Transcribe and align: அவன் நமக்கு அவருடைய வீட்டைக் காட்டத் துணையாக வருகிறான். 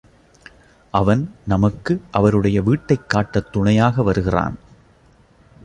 அவன் 0.91 1.33
நமக்கு 1.45 2.01
அவருடைய 2.11 2.61
வீட்டைக் 2.61 3.09
காட்டத் 3.09 3.51
துணையாக 3.51 4.01
வருகிறான். 4.01 4.57